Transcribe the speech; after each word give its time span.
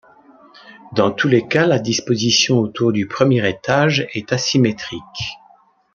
Dans 0.95 1.11
tous 1.11 1.27
les 1.27 1.47
cas, 1.47 1.67
la 1.67 1.77
disposition 1.77 2.57
autour 2.57 2.91
du 2.91 3.05
premier 3.07 3.47
étage 3.47 4.07
est 4.13 4.33
asymétrique. 4.33 5.37